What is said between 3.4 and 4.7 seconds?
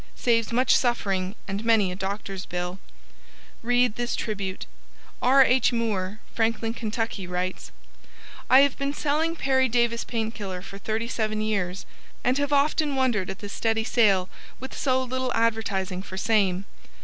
READ THIS TRIBUTE: